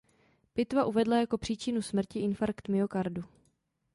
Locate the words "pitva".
0.53-0.85